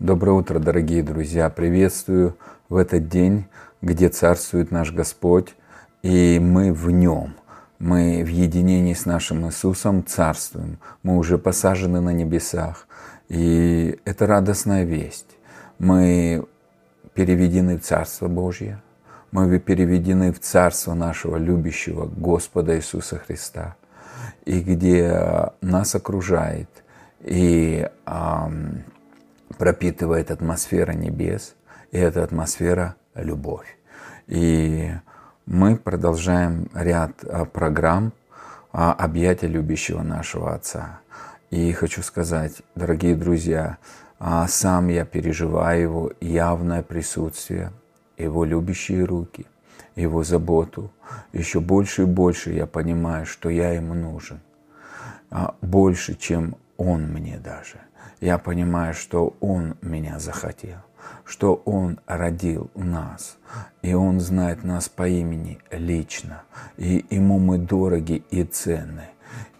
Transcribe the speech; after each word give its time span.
Доброе 0.00 0.32
утро, 0.32 0.58
дорогие 0.58 1.02
друзья! 1.02 1.50
Приветствую 1.50 2.34
в 2.70 2.76
этот 2.76 3.08
день, 3.08 3.44
где 3.82 4.08
царствует 4.08 4.70
наш 4.70 4.92
Господь, 4.92 5.54
и 6.02 6.38
мы 6.40 6.72
в 6.72 6.90
Нем. 6.90 7.34
Мы 7.78 8.24
в 8.24 8.28
единении 8.28 8.94
с 8.94 9.04
нашим 9.04 9.46
Иисусом 9.46 10.06
царствуем. 10.06 10.78
Мы 11.02 11.18
уже 11.18 11.36
посажены 11.36 12.00
на 12.00 12.14
небесах. 12.14 12.88
И 13.28 14.00
это 14.06 14.26
радостная 14.26 14.84
весть. 14.84 15.36
Мы 15.78 16.46
переведены 17.12 17.76
в 17.76 17.82
Царство 17.82 18.26
Божье. 18.26 18.80
Мы 19.32 19.58
переведены 19.58 20.32
в 20.32 20.40
Царство 20.40 20.94
нашего 20.94 21.36
любящего 21.36 22.06
Господа 22.06 22.74
Иисуса 22.74 23.18
Христа. 23.18 23.76
И 24.46 24.60
где 24.60 25.50
нас 25.60 25.94
окружает 25.94 26.70
и 27.20 27.86
пропитывает 29.58 30.30
атмосфера 30.30 30.92
небес, 30.92 31.54
и 31.90 31.98
эта 31.98 32.22
атмосфера– 32.24 32.96
любовь. 33.14 33.76
И 34.26 34.90
мы 35.46 35.76
продолжаем 35.76 36.68
ряд 36.74 37.12
а, 37.24 37.44
программ 37.44 38.12
объятия 38.72 39.48
любящего 39.48 40.02
нашего 40.02 40.54
Отца. 40.54 41.00
И 41.50 41.72
хочу 41.72 42.02
сказать, 42.02 42.62
дорогие 42.76 43.16
друзья, 43.16 43.78
а, 44.20 44.46
сам 44.46 44.88
я 44.88 45.04
переживаю 45.04 45.80
Его 45.80 46.12
явное 46.20 46.82
присутствие, 46.82 47.72
Его 48.16 48.44
любящие 48.44 49.04
руки, 49.04 49.46
Его 49.96 50.22
заботу. 50.22 50.92
Еще 51.32 51.58
больше 51.58 52.02
и 52.02 52.04
больше 52.04 52.52
я 52.52 52.66
понимаю, 52.66 53.26
что 53.26 53.48
я 53.48 53.72
Ему 53.72 53.94
нужен. 53.94 54.40
А, 55.30 55.56
больше, 55.60 56.14
чем 56.14 56.54
Он 56.80 57.02
мне 57.12 57.38
даже– 57.38 57.76
я 58.20 58.36
понимаю, 58.38 58.92
что 58.94 59.36
Он 59.40 59.76
меня 59.80 60.18
захотел, 60.18 60.78
что 61.24 61.54
Он 61.64 61.98
родил 62.06 62.70
нас, 62.74 63.38
и 63.82 63.94
Он 63.94 64.20
знает 64.20 64.62
нас 64.62 64.88
по 64.88 65.08
имени 65.08 65.58
лично, 65.70 66.42
и 66.76 67.04
Ему 67.10 67.38
мы 67.38 67.58
дороги 67.58 68.22
и 68.30 68.44
ценны, 68.44 69.08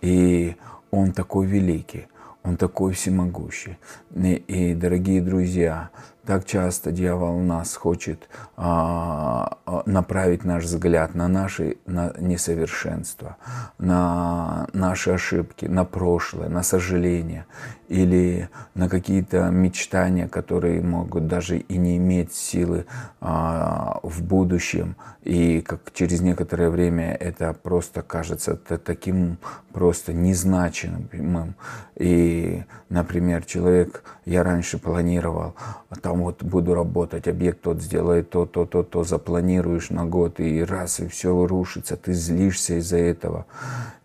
и 0.03 0.57
Он 0.91 1.13
такой 1.13 1.47
великий, 1.47 2.09
Он 2.43 2.57
такой 2.59 2.93
всемогущий. 2.93 3.79
И, 4.15 4.35
и 4.35 4.75
дорогие 4.75 5.23
друзья, 5.23 5.89
так 6.31 6.45
часто 6.45 6.93
дьявол 6.93 7.41
нас 7.41 7.75
хочет 7.75 8.29
а, 8.57 9.59
а, 9.67 9.83
направить 9.85 10.45
наш 10.45 10.63
взгляд 10.63 11.17
на 11.17 11.27
наши 11.27 11.79
на 11.87 12.13
несовершенства, 12.21 13.37
на 13.79 14.69
наши 14.73 15.11
ошибки, 15.11 15.67
на 15.67 15.85
прошлое, 15.85 16.49
на 16.49 16.63
сожаление 16.63 17.47
или 17.89 18.49
на 18.75 18.89
какие-то 18.89 19.51
мечтания, 19.51 20.29
которые 20.29 20.81
могут 20.81 21.27
даже 21.27 21.59
и 21.59 21.77
не 21.77 21.97
иметь 21.97 22.33
силы 22.33 22.87
а, 23.21 23.99
в 24.05 24.23
будущем. 24.23 24.95
И 25.25 25.61
как 25.61 25.93
через 25.93 26.21
некоторое 26.21 26.71
время 26.71 27.13
это 27.13 27.53
просто 27.53 28.03
кажется 28.03 28.55
таким 28.57 29.39
просто 29.73 30.13
незначимым. 30.13 31.57
И, 31.97 32.63
например, 32.89 33.45
человек, 33.45 34.05
я 34.25 34.45
раньше 34.45 34.79
планировал, 34.79 35.55
там 36.01 36.20
вот 36.23 36.43
буду 36.43 36.75
работать, 36.75 37.29
объект 37.29 37.63
тот 37.63 37.83
сделает 37.83 38.31
то, 38.31 38.47
то, 38.47 38.67
то, 38.67 38.83
то, 38.83 39.05
запланируешь 39.05 39.91
на 39.91 40.05
год, 40.07 40.41
и 40.41 40.63
раз, 40.63 41.01
и 41.01 41.09
все 41.09 41.47
рушится, 41.47 41.97
ты 41.97 42.13
злишься 42.13 42.79
из-за 42.79 42.99
этого. 42.99 43.47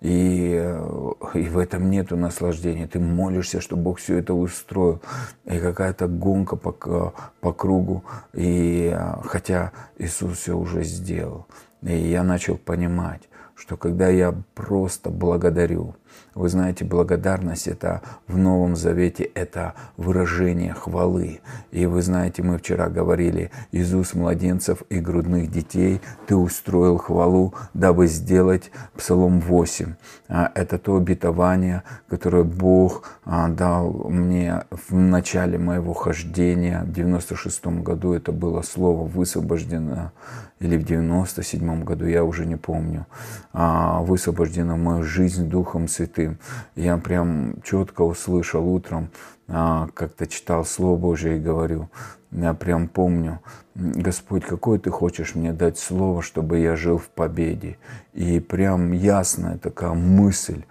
И, 0.01 0.53
э, 0.55 1.11
и 1.33 1.43
в 1.43 1.57
этом 1.57 1.89
нету 1.89 2.17
наслаждения. 2.17 2.87
Ты 2.87 2.99
молишься, 2.99 3.61
что 3.61 3.75
Бог 3.75 3.99
все 3.99 4.17
это 4.17 4.33
устроил. 4.33 5.01
И 5.45 5.57
какая-то 5.57 6.07
гонка 6.07 6.55
по, 6.55 7.13
по 7.39 7.53
кругу. 7.53 8.03
И 8.33 8.91
э, 8.95 9.15
хотя 9.23 9.71
Иисус 9.97 10.37
все 10.37 10.57
уже 10.57 10.83
сделал. 10.83 11.47
И 11.81 11.95
я 11.95 12.23
начал 12.23 12.57
понимать, 12.57 13.21
что 13.55 13.77
когда 13.77 14.09
я 14.09 14.35
просто 14.53 15.09
благодарю, 15.09 15.95
вы 16.35 16.49
знаете, 16.49 16.83
благодарность 16.83 17.67
это 17.67 18.01
в 18.27 18.37
Новом 18.37 18.75
Завете 18.75 19.23
это 19.23 19.73
выражение 19.95 20.73
хвалы. 20.73 21.39
И 21.71 21.85
вы 21.85 22.01
знаете, 22.01 22.43
мы 22.43 22.57
вчера 22.57 22.89
говорили, 22.89 23.51
из 23.71 23.93
уст 23.93 24.15
младенцев 24.15 24.83
и 24.89 24.99
грудных 24.99 25.49
детей 25.49 26.01
ты 26.27 26.35
устроил 26.35 26.97
хвалу, 26.97 27.53
дабы 27.73 28.07
сделать 28.07 28.71
Псалом 28.97 29.39
8. 29.39 29.95
А, 30.27 30.51
это 30.55 30.77
то 30.77 30.97
обетование, 30.97 31.83
которое 32.09 32.43
Бог 32.43 33.03
а, 33.23 33.47
дал 33.47 33.91
мне 34.09 34.63
в 34.71 34.93
начале 34.93 35.57
моего 35.57 35.93
хождения. 35.93 36.83
В 36.83 36.91
96 36.91 37.65
году 37.65 38.13
это 38.13 38.31
было 38.31 38.61
слово 38.61 39.07
высвобождено, 39.07 40.11
или 40.59 40.77
в 40.77 40.83
97 40.83 41.83
году, 41.83 42.05
я 42.05 42.23
уже 42.23 42.45
не 42.45 42.55
помню, 42.55 43.05
а, 43.53 44.01
высвобождено 44.01 44.77
мою 44.77 45.03
жизнь 45.03 45.47
Духом 45.49 45.87
Святым 45.87 46.04
святым. 46.05 46.37
Я 46.75 46.97
прям 46.97 47.55
четко 47.63 48.01
услышал 48.01 48.67
утром, 48.67 49.09
а, 49.47 49.87
как-то 49.93 50.27
читал 50.27 50.65
Слово 50.65 50.97
Божие 50.97 51.37
и 51.37 51.41
говорю, 51.41 51.89
я 52.31 52.53
прям 52.53 52.87
помню, 52.87 53.39
Господь, 53.75 54.43
какое 54.45 54.79
ты 54.79 54.89
хочешь 54.89 55.35
мне 55.35 55.53
дать 55.53 55.77
слово, 55.77 56.21
чтобы 56.21 56.59
я 56.59 56.75
жил 56.75 56.97
в 56.97 57.07
победе. 57.07 57.77
И 58.13 58.39
прям 58.39 58.91
ясная 58.91 59.57
такая 59.57 59.93
мысль, 59.93 60.63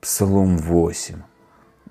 Псалом 0.00 0.58
8. 0.58 1.16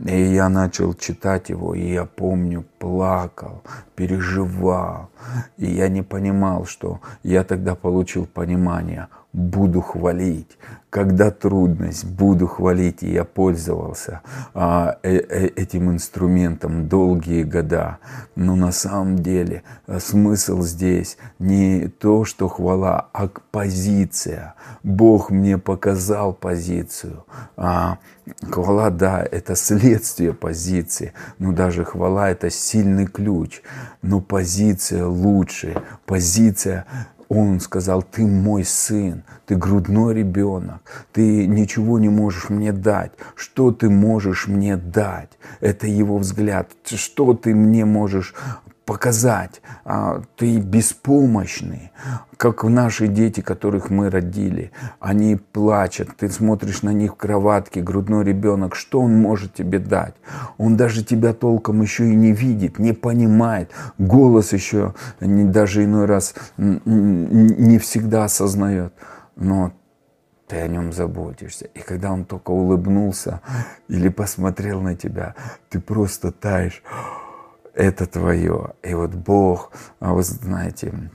И 0.06 0.34
я 0.34 0.50
начал 0.50 0.94
читать 0.94 1.50
его, 1.50 1.74
и 1.76 1.94
я 1.94 2.06
помню, 2.06 2.66
плакал, 2.80 3.64
переживал. 3.96 5.10
И 5.58 5.68
я 5.68 5.88
не 5.88 6.02
понимал, 6.02 6.66
что 6.66 7.00
я 7.24 7.44
тогда 7.44 7.76
получил 7.76 8.26
понимание, 8.26 9.08
буду 9.36 9.82
хвалить. 9.82 10.58
Когда 10.90 11.30
трудность, 11.30 12.06
буду 12.06 12.48
хвалить. 12.48 13.04
И 13.04 13.12
я 13.12 13.26
пользовался 13.26 14.22
а, 14.54 14.98
э, 15.04 15.18
э, 15.18 15.48
этим 15.48 15.92
инструментом 15.92 16.88
долгие 16.88 17.44
года. 17.44 17.98
Но 18.36 18.56
на 18.56 18.72
самом 18.72 19.20
деле 19.20 19.64
а, 19.88 20.00
смысл 20.00 20.62
здесь 20.62 21.18
не 21.38 21.90
то, 21.90 22.24
что 22.24 22.48
хвала, 22.48 23.10
а 23.12 23.28
позиция. 23.52 24.56
Бог 24.84 25.32
мне 25.32 25.58
показал 25.58 26.34
позицию. 26.34 27.26
А, 27.58 27.98
хвала, 28.50 28.90
да, 28.90 29.22
это 29.30 29.56
следствие 29.56 30.34
позиции. 30.34 31.12
Но 31.40 31.52
даже 31.52 31.84
хвала 31.84 32.30
это 32.30 32.50
сильный 32.50 33.06
ключ. 33.06 33.62
Но 34.02 34.22
позиция 34.22 35.06
лучше. 35.06 35.76
Позиция 36.06 36.86
он 37.30 37.60
сказал, 37.60 38.04
ты 38.04 38.26
мой 38.26 38.64
сын, 38.64 39.24
ты 39.46 39.56
грудной 39.56 40.14
ребенок, 40.14 41.08
ты 41.12 41.48
ничего 41.48 42.00
не 42.00 42.10
можешь 42.10 42.50
мне 42.50 42.72
дать. 42.72 43.12
Что 43.36 43.72
ты 43.72 43.90
можешь 43.90 44.48
мне 44.48 44.78
дать? 44.78 45.32
Это 45.60 45.88
его 45.88 46.18
взгляд. 46.18 46.72
Что 46.86 47.34
ты 47.34 47.56
мне 47.56 47.86
можешь 47.86 48.34
показать, 48.86 49.62
а, 49.84 50.22
ты 50.38 50.60
беспомощный, 50.60 51.92
как 52.38 52.64
наши 52.64 53.08
дети, 53.08 53.42
которых 53.42 53.90
мы 53.90 54.10
родили, 54.10 54.72
они 55.00 55.36
плачут, 55.36 56.16
ты 56.18 56.30
смотришь 56.30 56.84
на 56.84 56.94
них 56.94 57.14
в 57.14 57.16
кроватке, 57.16 57.82
грудной 57.82 58.24
ребенок, 58.24 58.76
что 58.76 59.02
он 59.02 59.20
может 59.20 59.54
тебе 59.54 59.80
дать? 59.80 60.16
Он 60.58 60.78
даже 60.78 61.04
тебя 61.04 61.34
толком 61.34 61.82
еще 61.82 62.10
и 62.10 62.16
не 62.16 62.32
видит, 62.32 62.78
не 62.78 62.94
понимает, 62.94 63.72
голос 63.98 64.54
еще 64.54 64.94
даже 65.20 65.84
иной 65.84 66.06
раз 66.06 66.36
не 66.58 67.80
всегда 67.80 68.26
осознает, 68.26 68.94
но 69.36 69.74
ты 70.48 70.58
о 70.58 70.68
нем 70.68 70.94
заботишься. 70.94 71.66
И 71.66 71.80
когда 71.80 72.12
он 72.12 72.26
только 72.26 72.52
улыбнулся 72.52 73.42
или 73.88 74.10
посмотрел 74.10 74.82
на 74.82 74.96
тебя, 74.96 75.34
ты 75.70 75.80
просто 75.80 76.32
таешь 76.32 76.84
это 77.76 78.06
твое. 78.08 78.74
И 78.82 78.94
вот 78.94 79.12
Бог, 79.14 79.72
а 80.00 80.14
вы 80.14 80.24
знаете, 80.24 81.12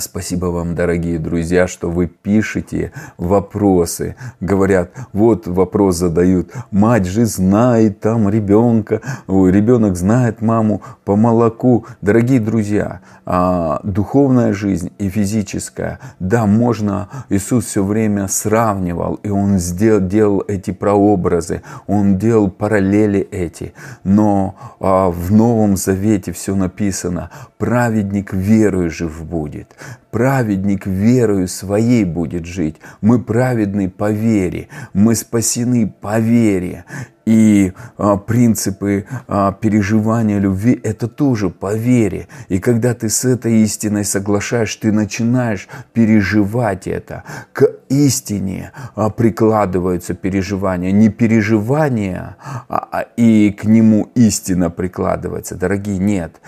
спасибо 0.00 0.46
вам, 0.46 0.74
дорогие 0.74 1.18
друзья, 1.18 1.66
что 1.66 1.90
вы 1.90 2.06
пишете 2.06 2.92
вопросы. 3.18 4.16
Говорят, 4.40 4.90
вот 5.12 5.46
вопрос 5.46 5.96
задают. 5.96 6.50
Мать 6.70 7.06
же 7.06 7.26
знает 7.26 8.00
там 8.00 8.28
ребенка, 8.28 9.00
ребенок 9.28 9.96
знает 9.96 10.40
маму 10.40 10.82
по 11.04 11.16
молоку. 11.16 11.84
Дорогие 12.00 12.40
друзья, 12.40 13.00
а, 13.26 13.80
духовная 13.82 14.52
жизнь 14.52 14.92
и 14.98 15.08
физическая, 15.08 15.98
да, 16.18 16.46
можно, 16.46 17.08
Иисус 17.28 17.66
все 17.66 17.84
время 17.84 18.28
сравнивал, 18.28 19.14
и 19.16 19.28
Он 19.28 19.58
сделал, 19.58 20.00
делал 20.00 20.44
эти 20.48 20.70
прообразы, 20.70 21.62
Он 21.86 22.18
делал 22.18 22.50
параллели 22.50 23.20
эти. 23.20 23.74
Но 24.04 24.54
а, 24.80 25.10
в 25.10 25.32
Новом 25.32 25.76
Завете 25.76 26.32
все 26.32 26.54
написано, 26.54 27.30
праведник 27.58 28.32
верою 28.32 28.90
жив 28.90 29.24
будет. 29.24 29.71
Праведник 30.10 30.86
верою 30.86 31.48
своей 31.48 32.04
будет 32.04 32.44
жить. 32.44 32.76
Мы 33.00 33.22
праведны 33.22 33.88
по 33.88 34.10
вере. 34.10 34.68
Мы 34.92 35.14
спасены 35.14 35.86
по 36.00 36.18
вере. 36.18 36.84
И 37.24 37.72
а, 37.96 38.16
принципы 38.16 39.06
а, 39.28 39.52
переживания 39.52 40.38
любви– 40.38 40.78
это 40.82 41.06
тоже 41.06 41.50
по 41.50 41.74
вере. 41.74 42.26
И 42.48 42.58
когда 42.58 42.94
ты 42.94 43.08
с 43.08 43.24
этой 43.24 43.62
истиной 43.62 44.04
соглашаешь, 44.04 44.74
ты 44.76 44.90
начинаешь 44.90 45.68
переживать 45.92 46.86
это. 46.86 47.22
К 47.52 47.68
истине 47.88 48.72
а, 48.94 49.08
прикладываются 49.10 50.14
переживания. 50.14 50.90
Не 50.90 51.10
переживания, 51.10 52.36
а, 52.68 52.88
а, 52.90 53.00
и 53.16 53.50
к 53.52 53.64
нему 53.64 54.10
истина 54.14 54.70
прикладывается. 54.70 55.54
Дорогие, 55.54 55.98
нет 55.98 56.40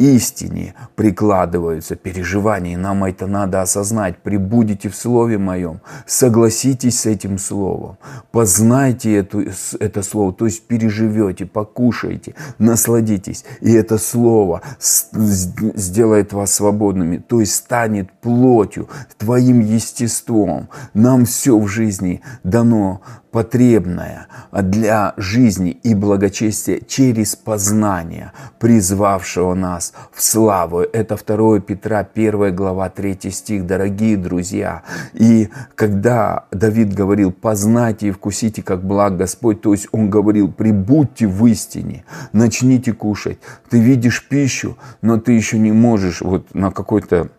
истине 0.00 0.74
прикладываются 0.96 1.94
переживания, 1.94 2.72
и 2.72 2.76
нам 2.76 3.04
это 3.04 3.26
надо 3.26 3.60
осознать. 3.60 4.18
Прибудете 4.18 4.88
в 4.88 4.96
Слове 4.96 5.38
Моем, 5.38 5.80
согласитесь 6.06 7.00
с 7.00 7.06
этим 7.06 7.38
Словом, 7.38 7.98
познайте 8.32 9.14
эту, 9.14 9.44
это 9.78 10.02
Слово, 10.02 10.32
то 10.32 10.46
есть 10.46 10.66
переживете, 10.66 11.46
покушайте, 11.46 12.34
насладитесь, 12.58 13.44
и 13.60 13.72
это 13.72 13.98
Слово 13.98 14.62
сделает 14.80 16.32
вас 16.32 16.54
свободными, 16.54 17.18
то 17.18 17.40
есть 17.40 17.54
станет 17.54 18.10
плотью, 18.20 18.88
твоим 19.18 19.60
естеством. 19.60 20.68
Нам 20.94 21.26
все 21.26 21.58
в 21.58 21.66
жизни 21.68 22.22
дано 22.42 23.02
потребное 23.30 24.26
для 24.52 25.14
жизни 25.16 25.70
и 25.70 25.94
благочестия 25.94 26.80
через 26.86 27.36
познание, 27.36 28.32
призвавшего 28.58 29.54
нас 29.54 29.92
в 30.12 30.22
славу. 30.22 30.80
Это 30.80 31.16
2 31.16 31.60
Петра 31.60 32.06
1 32.14 32.54
глава 32.54 32.90
3 32.90 33.30
стих, 33.30 33.66
дорогие 33.66 34.16
друзья. 34.16 34.82
И 35.14 35.48
когда 35.74 36.46
Давид 36.50 36.94
говорил, 36.94 37.32
познайте 37.32 38.08
и 38.08 38.10
вкусите, 38.10 38.62
как 38.62 38.84
благ 38.84 39.16
Господь, 39.16 39.60
то 39.60 39.72
есть 39.72 39.88
он 39.92 40.10
говорил, 40.10 40.50
прибудьте 40.50 41.26
в 41.26 41.46
истине, 41.46 42.04
начните 42.32 42.92
кушать. 42.92 43.38
Ты 43.68 43.80
видишь 43.80 44.26
пищу, 44.28 44.76
но 45.02 45.18
ты 45.18 45.32
еще 45.32 45.58
не 45.58 45.72
можешь 45.72 46.20
вот 46.20 46.54
на 46.54 46.70
какой-то 46.70 47.30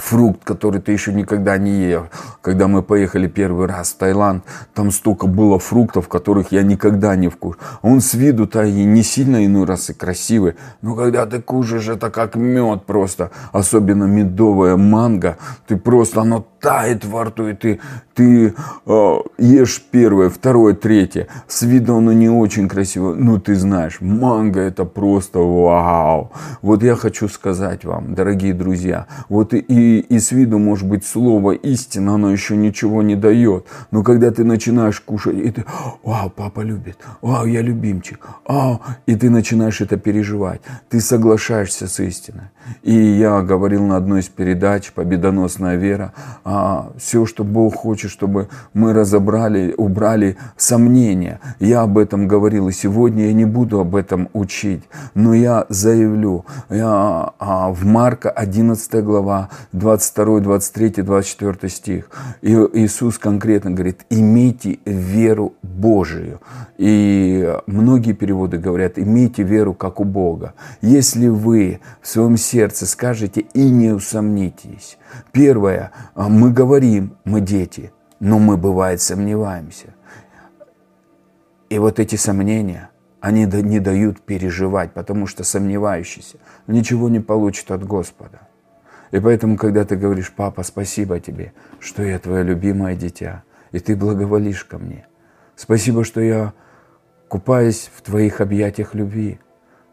фрукт, 0.00 0.44
который 0.44 0.80
ты 0.80 0.92
еще 0.92 1.12
никогда 1.12 1.58
не 1.58 1.72
ел. 1.72 2.08
Когда 2.42 2.68
мы 2.68 2.82
поехали 2.82 3.28
первый 3.28 3.66
раз 3.66 3.90
в 3.90 3.96
Таиланд, 3.96 4.44
там 4.74 4.90
столько 4.90 5.26
было 5.26 5.58
фруктов, 5.58 6.08
которых 6.08 6.52
я 6.52 6.62
никогда 6.62 7.16
не 7.16 7.28
вкушал. 7.28 7.60
Он 7.82 8.00
с 8.00 8.14
виду-то 8.14 8.64
и 8.64 8.84
не 8.84 9.02
сильно 9.02 9.44
иной 9.44 9.64
раз 9.64 9.90
и 9.90 9.94
красивый, 9.94 10.54
но 10.82 10.94
когда 10.94 11.26
ты 11.26 11.40
кушаешь, 11.40 11.88
это 11.88 12.10
как 12.10 12.36
мед 12.36 12.84
просто, 12.86 13.30
особенно 13.52 14.04
медовая 14.04 14.76
манго, 14.76 15.36
ты 15.66 15.76
просто, 15.76 16.22
оно 16.22 16.46
тает 16.60 17.04
во 17.04 17.24
рту, 17.24 17.48
и 17.48 17.54
ты, 17.54 17.80
ты 18.14 18.54
э, 18.86 19.16
ешь 19.38 19.82
первое, 19.90 20.28
второе, 20.28 20.74
третье. 20.74 21.26
С 21.48 21.62
виду 21.62 21.96
оно 21.96 22.12
не 22.12 22.28
очень 22.28 22.68
красиво, 22.68 23.14
но 23.14 23.38
ты 23.38 23.54
знаешь, 23.54 24.00
манго 24.00 24.60
это 24.60 24.84
просто 24.84 25.38
вау. 25.38 26.30
Вот 26.62 26.82
я 26.82 26.96
хочу 26.96 27.28
сказать 27.28 27.84
вам, 27.84 28.14
дорогие 28.14 28.52
друзья, 28.52 29.06
вот 29.28 29.54
и, 29.54 29.58
и 29.98 30.18
с 30.18 30.32
виду 30.32 30.58
может 30.58 30.88
быть 30.88 31.04
слово 31.04 31.52
истина, 31.52 32.14
оно 32.14 32.30
еще 32.30 32.56
ничего 32.56 33.02
не 33.02 33.16
дает. 33.16 33.66
Но 33.90 34.02
когда 34.02 34.30
ты 34.30 34.44
начинаешь 34.44 35.00
кушать, 35.00 35.36
и 35.36 35.50
ты, 35.50 35.64
вау, 36.04 36.30
папа 36.30 36.60
любит, 36.60 36.98
вау, 37.20 37.46
я 37.46 37.62
любимчик, 37.62 38.20
вау, 38.46 38.80
и 39.06 39.16
ты 39.16 39.30
начинаешь 39.30 39.80
это 39.80 39.96
переживать, 39.96 40.60
ты 40.88 41.00
соглашаешься 41.00 41.88
с 41.88 42.00
истиной. 42.00 42.50
И 42.82 42.94
я 42.94 43.42
говорил 43.42 43.84
на 43.84 43.96
одной 43.96 44.20
из 44.20 44.28
передач 44.28 44.92
«Победоносная 44.92 45.76
вера», 45.76 46.12
а, 46.44 46.92
все, 46.98 47.26
что 47.26 47.44
Бог 47.44 47.74
хочет, 47.74 48.10
чтобы 48.10 48.48
мы 48.74 48.92
разобрали, 48.92 49.74
убрали 49.76 50.36
сомнения. 50.56 51.40
Я 51.58 51.82
об 51.82 51.98
этом 51.98 52.28
говорил, 52.28 52.68
и 52.68 52.72
сегодня 52.72 53.26
я 53.26 53.32
не 53.32 53.44
буду 53.44 53.80
об 53.80 53.96
этом 53.96 54.28
учить, 54.32 54.82
но 55.14 55.34
я 55.34 55.66
заявлю, 55.68 56.44
я, 56.68 57.32
а, 57.38 57.70
в 57.72 57.84
Марка 57.84 58.30
11 58.30 59.02
глава, 59.02 59.48
22, 59.80 60.40
23, 60.40 61.02
24 61.02 61.68
стих, 61.68 62.10
и 62.42 62.52
Иисус 62.52 63.18
конкретно 63.18 63.72
говорит, 63.72 64.06
имейте 64.10 64.78
веру 64.84 65.54
Божию. 65.62 66.40
И 66.78 67.52
многие 67.66 68.12
переводы 68.12 68.58
говорят, 68.58 68.98
имейте 68.98 69.42
веру, 69.42 69.74
как 69.74 69.98
у 69.98 70.04
Бога. 70.04 70.54
Если 70.80 71.26
вы 71.26 71.80
в 72.00 72.06
своем 72.06 72.36
сердце 72.36 72.86
скажете 72.86 73.40
и 73.40 73.68
не 73.68 73.90
усомнитесь, 73.90 74.98
Первое, 75.32 75.92
мы 76.14 76.52
говорим, 76.52 77.16
мы 77.24 77.40
дети, 77.40 77.92
но 78.20 78.38
мы, 78.38 78.56
бывает, 78.56 79.00
сомневаемся. 79.00 79.94
И 81.68 81.78
вот 81.78 82.00
эти 82.00 82.16
сомнения, 82.16 82.90
они 83.20 83.44
не 83.44 83.80
дают 83.80 84.20
переживать, 84.20 84.92
потому 84.92 85.26
что 85.26 85.44
сомневающийся 85.44 86.38
ничего 86.66 87.08
не 87.08 87.20
получит 87.20 87.70
от 87.70 87.84
Господа. 87.84 88.40
И 89.10 89.18
поэтому, 89.18 89.56
когда 89.56 89.84
ты 89.84 89.96
говоришь, 89.96 90.32
папа, 90.34 90.62
спасибо 90.62 91.18
тебе, 91.18 91.52
что 91.80 92.02
я 92.02 92.18
твое 92.18 92.44
любимое 92.44 92.94
дитя, 92.94 93.42
и 93.72 93.80
ты 93.80 93.96
благоволишь 93.96 94.64
ко 94.64 94.78
мне. 94.78 95.06
Спасибо, 95.56 96.04
что 96.04 96.20
я 96.20 96.52
купаюсь 97.28 97.90
в 97.94 98.02
твоих 98.02 98.40
объятиях 98.40 98.94
любви. 98.94 99.40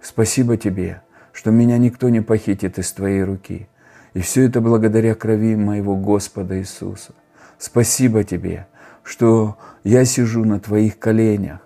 Спасибо 0.02 0.58
тебе, 0.58 1.02
что 1.34 1.52
меня 1.52 1.78
никто 1.78 2.10
не 2.10 2.22
похитит 2.22 2.78
из 2.80 2.92
твоей 2.92 3.24
руки. 3.24 3.68
И 4.14 4.22
все 4.22 4.48
это 4.48 4.62
благодаря 4.62 5.14
крови 5.16 5.56
моего 5.56 5.96
Господа 5.96 6.60
Иисуса. 6.60 7.14
Спасибо 7.58 8.24
тебе, 8.24 8.68
что 9.04 9.58
я 9.84 10.06
сижу 10.06 10.46
на 10.46 10.60
твоих 10.60 11.00
коленях, 11.00 11.60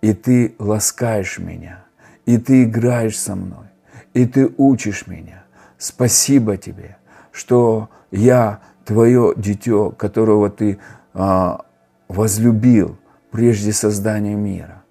и 0.00 0.12
ты 0.12 0.54
ласкаешь 0.58 1.38
меня, 1.38 1.84
и 2.26 2.38
ты 2.38 2.64
играешь 2.64 3.18
со 3.18 3.36
мной, 3.36 3.66
и 4.14 4.26
ты 4.26 4.50
учишь 4.56 5.06
меня. 5.06 5.44
Спасибо 5.80 6.58
тебе, 6.58 6.98
что 7.32 7.88
я 8.10 8.60
твое 8.84 9.32
дитё, 9.34 9.90
которого 9.90 10.50
ты 10.50 10.78
а, 11.14 11.64
возлюбил 12.06 12.98
прежде 13.30 13.72
создания 13.72 14.34
мира. 14.34 14.82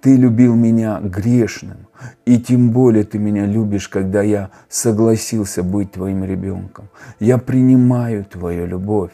Ты 0.00 0.16
любил 0.16 0.54
меня 0.54 1.00
грешным, 1.00 1.88
и 2.24 2.40
тем 2.40 2.70
более 2.70 3.04
ты 3.04 3.18
меня 3.18 3.44
любишь, 3.44 3.90
когда 3.90 4.22
я 4.22 4.48
согласился 4.70 5.62
быть 5.62 5.92
твоим 5.92 6.24
ребенком. 6.24 6.88
Я 7.20 7.36
принимаю 7.36 8.24
твою 8.24 8.66
любовь, 8.66 9.10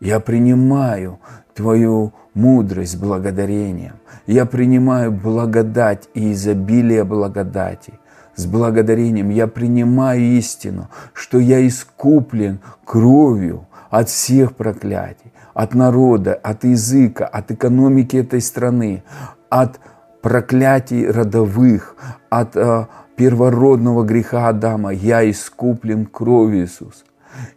я 0.00 0.20
принимаю 0.20 1.18
твою 1.54 2.12
мудрость 2.34 3.00
благодарением. 3.00 3.94
Я 4.26 4.44
принимаю 4.44 5.12
благодать 5.12 6.10
и 6.12 6.32
изобилие 6.32 7.04
благодати. 7.04 7.94
С 8.36 8.46
благодарением 8.46 9.30
я 9.30 9.46
принимаю 9.46 10.20
истину, 10.20 10.88
что 11.12 11.38
я 11.38 11.66
искуплен 11.66 12.60
кровью 12.84 13.66
от 13.90 14.08
всех 14.08 14.56
проклятий, 14.56 15.32
от 15.54 15.74
народа, 15.74 16.34
от 16.34 16.64
языка, 16.64 17.26
от 17.26 17.52
экономики 17.52 18.16
этой 18.16 18.40
страны, 18.40 19.04
от 19.50 19.78
проклятий 20.20 21.08
родовых, 21.08 21.96
от 22.28 22.56
э, 22.56 22.86
первородного 23.16 24.02
греха 24.02 24.48
Адама. 24.48 24.90
Я 24.90 25.28
искуплен 25.30 26.06
кровью 26.06 26.62
Иисуса. 26.62 27.04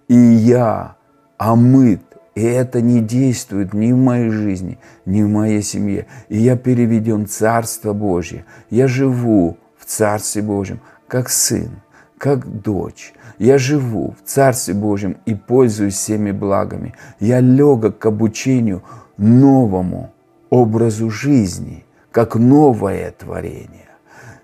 И 0.08 0.16
я 0.16 0.96
омыт. 1.38 2.02
И 2.36 2.44
это 2.44 2.82
не 2.82 3.00
действует 3.00 3.74
ни 3.74 3.92
в 3.92 3.98
моей 3.98 4.30
жизни, 4.30 4.78
ни 5.08 5.24
в 5.24 5.28
моей 5.28 5.64
семье. 5.64 6.06
И 6.30 6.38
я 6.38 6.56
переведен 6.56 7.26
в 7.26 7.30
Царство 7.30 7.94
Божье. 7.94 8.46
Я 8.70 8.88
живу 8.88 9.58
Царстве 9.88 10.42
Божьем 10.42 10.80
как 11.08 11.30
сын, 11.30 11.82
как 12.18 12.62
дочь. 12.62 13.14
Я 13.38 13.58
живу 13.58 14.16
в 14.20 14.28
Царстве 14.28 14.74
Божьем 14.74 15.18
и 15.26 15.36
пользуюсь 15.36 15.96
всеми 15.96 16.32
благами. 16.32 16.96
Я 17.20 17.40
легок 17.40 18.00
к 18.00 18.06
обучению 18.06 18.84
новому 19.18 20.12
образу 20.50 21.10
жизни– 21.10 21.84
как 22.18 22.34
новое 22.34 23.12
творение. 23.12 23.92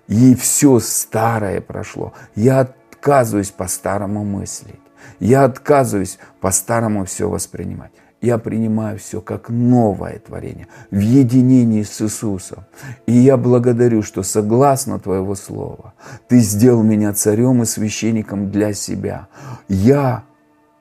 И 0.06 0.36
все 0.36 0.78
старое 0.78 1.60
прошло. 1.60 2.12
Я 2.36 2.60
отказываюсь 2.60 3.50
по-старому 3.50 4.24
мыслить. 4.24 4.78
Я 5.18 5.42
отказываюсь 5.42 6.20
по-старому 6.40 7.04
все 7.04 7.28
воспринимать. 7.28 7.90
Я 8.24 8.38
принимаю 8.38 8.98
все 8.98 9.20
как 9.20 9.50
новое 9.50 10.18
творение 10.18 10.66
в 10.90 10.98
единении 10.98 11.82
с 11.82 12.00
Иисусом. 12.00 12.64
И 13.04 13.12
я 13.12 13.36
благодарю, 13.36 14.00
что 14.00 14.22
согласно 14.22 14.98
Твоего 14.98 15.34
Слова 15.34 15.92
Ты 16.26 16.38
сделал 16.38 16.82
меня 16.82 17.12
царем 17.12 17.62
и 17.62 17.66
священником 17.66 18.50
для 18.50 18.72
себя. 18.72 19.28
Я 19.68 20.24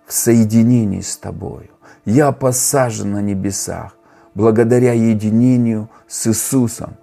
в 0.07 0.13
соединении 0.13 1.01
с 1.01 1.17
Тобою. 1.17 1.67
Я 2.05 2.31
посажен 2.31 3.11
на 3.11 3.21
небесах 3.21 3.97
благодаря 4.35 4.93
единению 4.93 5.89
с 6.07 6.27
Иисусом, 6.27 6.95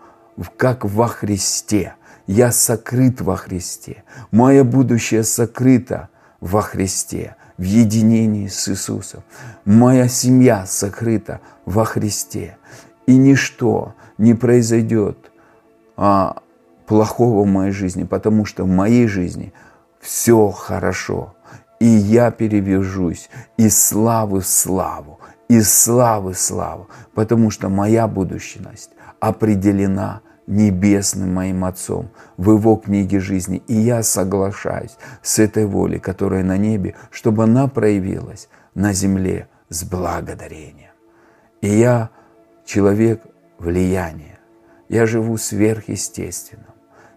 как 0.57 0.87
во 0.87 1.07
Христе. 1.07 1.97
Я 2.27 2.51
сокрыт 2.51 3.21
во 3.21 3.37
Христе. 3.37 4.05
Мое 4.31 4.65
будущее 4.65 5.23
сокрыто 5.23 6.09
во 6.41 6.63
Христе. 6.63 7.37
В 7.61 7.63
единении 7.63 8.49
с 8.49 8.69
Иисусом. 8.71 9.23
Моя 9.67 10.09
семья 10.09 10.65
сокрыта 10.65 11.41
во 11.67 11.85
Христе. 11.85 12.57
И 13.07 13.15
ничто 13.15 13.93
не 14.17 14.33
произойдет 14.33 15.31
а, 15.95 16.39
плохого 16.87 17.43
в 17.43 17.47
моей 17.47 17.73
жизни, 17.73 18.05
потому 18.05 18.47
что 18.47 18.65
в 18.65 18.69
моей 18.69 19.07
жизни 19.07 19.53
все 20.01 20.49
хорошо. 20.49 21.35
И 21.81 21.85
я 21.85 22.31
перевяжусь 22.31 23.29
из 23.59 23.79
славы 23.79 24.41
в 24.41 24.47
славу, 24.47 25.21
из 25.49 25.71
славы 25.71 26.33
в 26.33 26.39
славу, 26.39 26.89
потому 27.15 27.51
что 27.51 27.69
моя 27.69 28.09
будущность 28.09 28.93
определена 29.21 30.23
небесным 30.51 31.33
моим 31.33 31.65
Отцом 31.65 32.11
в 32.37 32.51
Его 32.51 32.77
книге 32.77 33.21
жизни. 33.21 33.63
И 33.69 33.75
я 33.75 34.03
соглашаюсь 34.03 34.97
с 35.23 35.39
этой 35.39 35.65
волей, 35.65 35.99
которая 35.99 36.43
на 36.45 36.59
небе, 36.59 36.97
чтобы 37.11 37.45
она 37.45 37.69
проявилась 37.69 38.49
на 38.75 38.93
земле 38.93 39.49
с 39.69 39.85
благодарением. 39.85 40.91
И 41.61 41.69
я 41.69 42.11
человек 42.65 43.23
влияния. 43.59 44.39
Я 44.89 45.07
живу 45.07 45.37
сверхъестественным. 45.37 46.67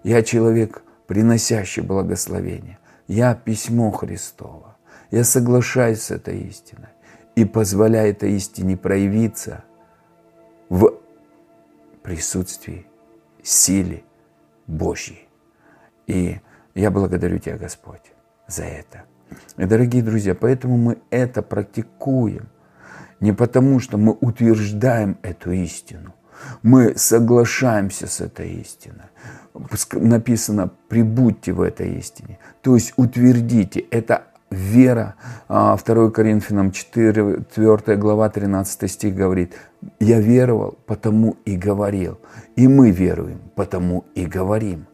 Я 0.04 0.22
человек, 0.22 0.84
приносящий 1.08 1.82
благословение. 1.82 2.78
Я 3.08 3.34
письмо 3.34 3.92
Христово. 3.92 4.78
Я 5.12 5.24
соглашаюсь 5.24 6.04
с 6.04 6.12
этой 6.12 6.40
истиной 6.42 6.90
и 7.36 7.46
позволяю 7.46 8.12
этой 8.12 8.34
истине 8.34 8.78
проявиться 8.78 9.64
в 10.70 10.94
присутствии, 12.04 12.86
силе 13.44 14.04
Божьей. 14.68 15.28
И 16.08 16.40
я 16.74 16.92
благодарю 16.92 17.38
Тебя, 17.40 17.58
Господь, 17.58 18.14
за 18.48 18.64
это. 18.64 19.04
И, 19.58 19.66
дорогие 19.66 20.04
друзья, 20.04 20.36
поэтому 20.36 20.78
мы 20.78 20.98
это 21.10 21.42
практикуем. 21.42 22.50
Не 23.20 23.32
потому, 23.32 23.80
что 23.80 23.98
мы 23.98 24.14
утверждаем 24.14 25.18
эту 25.22 25.52
истину, 25.52 26.14
мы 26.62 26.98
соглашаемся 26.98 28.08
с 28.08 28.22
этой 28.22 28.52
истиной. 28.54 29.06
Написано, 29.94 30.72
прибудьте 30.90 31.54
в 31.54 31.62
этой 31.62 31.98
истине. 32.00 32.40
То 32.62 32.76
есть 32.76 32.94
утвердите. 32.98 33.80
Это 33.80 34.28
вера. 34.54 35.16
2 35.48 35.50
а, 35.50 36.10
Коринфянам 36.10 36.72
4, 36.72 37.46
4 37.56 37.98
глава 37.98 38.30
13 38.30 38.92
стих 38.92 39.16
говорит, 39.16 39.54
«Я 40.00 40.20
веровал, 40.20 40.78
потому 40.86 41.38
и 41.46 41.56
говорил». 41.56 42.20
И 42.56 42.68
мы 42.68 42.92
веруем, 42.92 43.42
потому 43.56 44.06
и 44.16 44.26
говорим. 44.26 44.88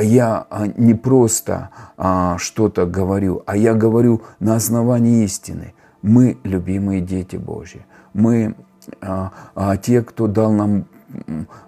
Я 0.00 0.46
а, 0.48 0.66
не 0.66 0.94
просто 0.94 1.70
а, 1.96 2.38
что-то 2.38 2.86
говорю, 2.86 3.42
а 3.46 3.56
я 3.56 3.74
говорю 3.74 4.22
на 4.40 4.56
основании 4.56 5.24
истины. 5.24 5.74
Мы 6.00 6.38
любимые 6.44 7.00
дети 7.00 7.36
Божьи. 7.36 7.84
Мы 8.14 8.54
а, 9.00 9.32
а, 9.54 9.76
те, 9.76 10.02
кто 10.02 10.26
дал 10.26 10.52
нам, 10.52 10.86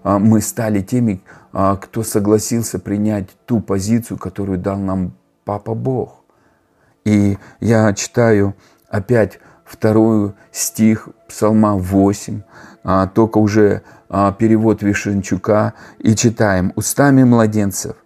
а, 0.02 0.18
мы 0.18 0.40
стали 0.40 0.80
теми, 0.80 1.22
кто 1.52 2.02
согласился 2.02 2.80
принять 2.80 3.28
ту 3.46 3.60
позицию, 3.60 4.18
которую 4.18 4.58
дал 4.58 4.76
нам 4.78 5.12
Папа 5.44 5.74
Бог. 5.74 6.23
И 7.04 7.38
я 7.60 7.92
читаю 7.92 8.54
опять 8.88 9.38
вторую 9.64 10.34
стих 10.52 11.08
Псалма 11.28 11.74
8, 11.74 12.42
только 13.14 13.38
уже 13.38 13.82
перевод 14.38 14.82
Вишенчука, 14.82 15.74
и 15.98 16.14
читаем 16.14 16.72
«Устами 16.76 17.24
младенцев 17.24 17.96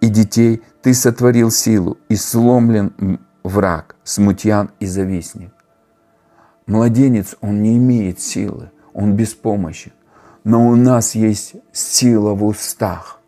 и 0.00 0.08
детей 0.08 0.62
ты 0.82 0.94
сотворил 0.94 1.50
силу, 1.50 1.98
и 2.08 2.16
сломлен 2.16 3.18
враг, 3.42 3.96
смутьян 4.04 4.70
и 4.78 4.86
завистник». 4.86 5.52
Младенец, 6.66 7.36
он 7.40 7.62
не 7.62 7.76
имеет 7.76 8.20
силы, 8.20 8.70
он 8.92 9.14
беспомощен. 9.14 9.92
Но 10.44 10.68
у 10.68 10.76
нас 10.76 11.14
есть 11.14 11.54
сила 11.72 12.34
в 12.34 12.44
устах, 12.44 13.20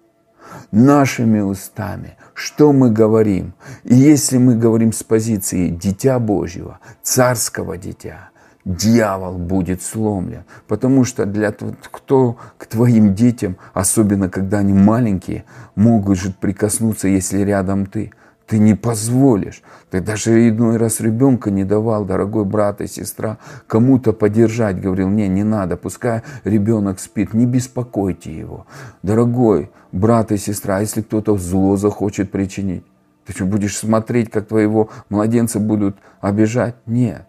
нашими 0.70 1.40
устами. 1.40 2.16
Что 2.38 2.72
мы 2.72 2.92
говорим? 2.92 3.52
И 3.82 3.96
если 3.96 4.38
мы 4.38 4.54
говорим 4.54 4.92
с 4.92 5.02
позиции 5.02 5.70
Дитя 5.70 6.20
Божьего, 6.20 6.78
царского 7.02 7.76
дитя, 7.76 8.30
дьявол 8.64 9.38
будет 9.38 9.82
сломлен. 9.82 10.44
Потому 10.68 11.04
что 11.04 11.26
для 11.26 11.50
кто 11.50 12.36
к 12.56 12.66
твоим 12.66 13.12
детям, 13.16 13.56
особенно 13.74 14.30
когда 14.30 14.58
они 14.58 14.72
маленькие, 14.72 15.46
могут 15.74 16.16
же 16.16 16.30
прикоснуться, 16.30 17.08
если 17.08 17.40
рядом 17.40 17.86
ты– 17.86 18.12
ты 18.48 18.58
не 18.58 18.74
позволишь. 18.74 19.62
Ты 19.90 20.00
даже 20.00 20.48
иной 20.48 20.78
раз 20.78 21.00
ребенка 21.00 21.50
не 21.50 21.64
давал, 21.64 22.06
дорогой 22.06 22.46
брат 22.46 22.80
и 22.80 22.86
сестра, 22.86 23.36
кому-то 23.66 24.12
поддержать. 24.12 24.80
Говорил, 24.80 25.10
не, 25.10 25.28
не 25.28 25.44
надо, 25.44 25.76
пускай 25.76 26.22
ребенок 26.44 26.98
спит, 26.98 27.34
не 27.34 27.44
беспокойте 27.44 28.34
его. 28.34 28.66
Дорогой 29.02 29.70
брат 29.92 30.32
и 30.32 30.38
сестра, 30.38 30.80
если 30.80 31.02
кто-то 31.02 31.36
зло 31.36 31.76
захочет 31.76 32.30
причинить, 32.30 32.84
ты 33.26 33.34
что, 33.34 33.44
будешь 33.44 33.76
смотреть, 33.76 34.30
как 34.30 34.48
твоего 34.48 34.88
младенца 35.10 35.60
будут 35.60 35.98
обижать? 36.22 36.76
Нет. 36.86 37.26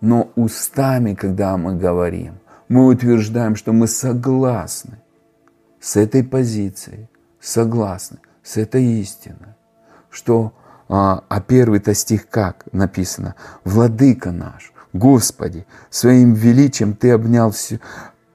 Но 0.00 0.30
устами, 0.36 1.14
когда 1.14 1.56
мы 1.56 1.74
говорим, 1.74 2.34
мы 2.68 2.86
утверждаем, 2.86 3.56
что 3.56 3.72
мы 3.72 3.88
согласны 3.88 4.98
с 5.80 5.96
этой 5.96 6.22
позицией, 6.22 7.08
согласны 7.40 8.18
с 8.44 8.56
этой 8.56 8.84
истиной, 9.00 9.56
что 10.10 10.52
а, 10.54 10.59
а 10.92 11.40
первый-то 11.40 11.94
стих 11.94 12.28
как 12.28 12.64
написано? 12.72 13.36
«Владыка 13.64 14.32
наш, 14.32 14.72
Господи, 14.92 15.64
своим 15.88 16.34
величием 16.34 16.94
Ты 16.94 17.12
обнял 17.12 17.52
всю, 17.52 17.78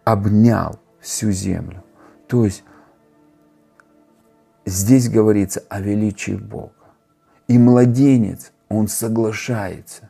обнял 0.06 0.80
всю 1.02 1.32
землю». 1.32 1.84
То 2.28 2.46
есть 2.46 2.64
здесь 4.66 5.10
говорится 5.10 5.64
о 5.70 5.82
величии 5.82 6.32
Бога. 6.32 6.72
И 7.50 7.58
младенец, 7.58 8.54
он 8.70 8.88
соглашается 8.88 10.10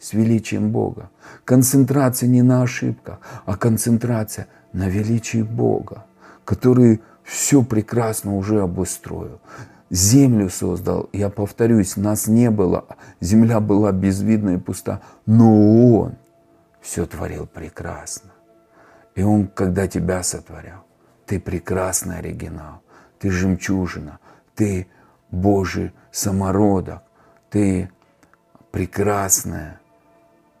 с 0.00 0.12
величием 0.12 0.72
Бога. 0.72 1.10
Концентрация 1.44 2.28
не 2.28 2.42
на 2.42 2.62
ошибках, 2.62 3.20
а 3.46 3.56
концентрация 3.56 4.48
на 4.72 4.88
величии 4.88 5.42
Бога, 5.42 6.04
который 6.44 7.00
все 7.22 7.62
прекрасно 7.62 8.36
уже 8.36 8.60
обустроил 8.60 9.40
землю 9.90 10.50
создал. 10.50 11.08
Я 11.12 11.30
повторюсь, 11.30 11.96
нас 11.96 12.26
не 12.26 12.50
было, 12.50 12.86
земля 13.20 13.60
была 13.60 13.92
безвидна 13.92 14.50
и 14.50 14.58
пуста, 14.58 15.00
но 15.26 15.96
Он 15.96 16.16
все 16.80 17.06
творил 17.06 17.46
прекрасно. 17.46 18.30
И 19.14 19.22
Он, 19.22 19.46
когда 19.46 19.86
тебя 19.86 20.22
сотворял, 20.22 20.84
ты 21.26 21.40
прекрасный 21.40 22.18
оригинал, 22.18 22.82
ты 23.18 23.30
жемчужина, 23.30 24.18
ты 24.54 24.86
Божий 25.30 25.92
самородок, 26.10 27.02
ты 27.50 27.90
прекрасная 28.70 29.80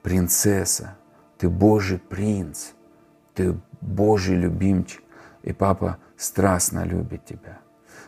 принцесса, 0.02 0.96
ты 1.38 1.48
Божий 1.48 1.98
принц, 1.98 2.70
ты 3.34 3.56
Божий 3.80 4.36
любимчик, 4.36 5.02
и 5.42 5.52
папа 5.52 5.98
страстно 6.16 6.84
любит 6.84 7.24
тебя. 7.24 7.58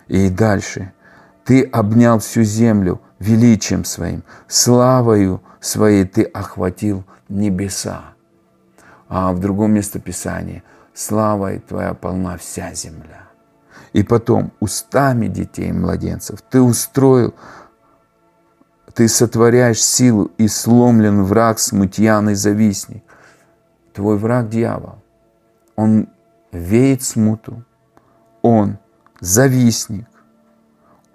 И 0.06 0.30
дальше 0.30 0.92
ты 1.46 1.62
обнял 1.62 2.18
всю 2.18 2.42
землю 2.42 3.00
величием 3.20 3.84
своим, 3.84 4.24
славою 4.48 5.40
своей 5.60 6.04
ты 6.04 6.24
охватил 6.24 7.04
небеса. 7.28 8.14
А 9.08 9.32
в 9.32 9.38
другом 9.38 9.72
местописании 9.72 10.64
славой 10.92 11.60
твоя 11.60 11.94
полна 11.94 12.36
вся 12.36 12.74
земля. 12.74 13.28
И 13.92 14.02
потом 14.02 14.50
устами 14.58 15.28
детей 15.28 15.68
и 15.68 15.72
младенцев 15.72 16.42
ты 16.42 16.60
устроил, 16.60 17.32
ты 18.92 19.06
сотворяешь 19.06 19.82
силу, 19.82 20.32
и 20.38 20.48
сломлен 20.48 21.22
враг, 21.22 21.60
смутьяный 21.60 22.34
завистник. 22.34 23.04
Твой 23.92 24.18
враг 24.18 24.48
дьявол. 24.48 24.96
Он 25.76 26.08
веет 26.50 27.02
смуту, 27.02 27.62
он 28.42 28.78
завистник, 29.20 30.06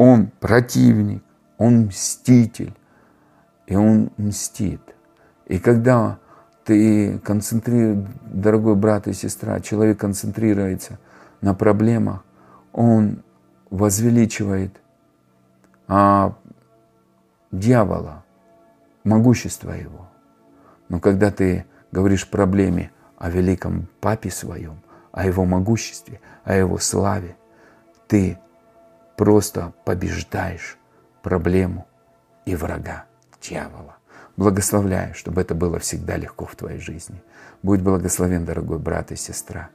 он 0.01 0.31
противник, 0.39 1.24
он 1.60 1.86
мститель, 1.86 2.74
и 3.67 3.75
он 3.75 4.10
мстит. 4.17 4.81
И 5.46 5.60
когда 5.60 6.17
ты 6.63 7.20
концентрируешь, 7.20 8.10
дорогой 8.25 8.75
брат 8.75 9.08
и 9.08 9.13
сестра, 9.13 9.60
человек 9.60 10.00
концентрируется 10.00 10.98
на 11.41 11.53
проблемах, 11.53 12.24
он 12.74 13.22
возвеличивает 13.70 14.75
а, 15.88 16.34
дьявола, 17.51 18.24
могущество 19.03 19.70
его. 19.70 20.10
Но 20.89 21.00
когда 21.00 21.29
ты 21.29 21.65
говоришь 21.91 22.27
проблеме 22.27 22.91
о 23.20 23.29
великом 23.29 23.88
папе 24.00 24.31
своем, 24.31 24.81
о 25.12 25.27
его 25.27 25.46
могуществе, 25.46 26.22
о 26.43 26.55
его 26.55 26.79
славе, 26.79 27.36
ты 28.08 28.39
просто 29.21 29.71
побеждаешь 29.85 30.79
проблему 31.21 31.85
и 32.47 32.55
врага 32.55 33.05
дьявола. 33.39 33.97
Благословляю, 34.35 35.13
чтобы 35.13 35.41
это 35.41 35.53
было 35.53 35.77
всегда 35.77 36.17
легко 36.17 36.47
в 36.47 36.55
твоей 36.55 36.79
жизни. 36.79 37.21
Будь 37.61 37.81
благословен, 37.81 38.45
дорогой 38.45 38.79
брат 38.79 39.11
и 39.11 39.15
сестра. 39.15 39.69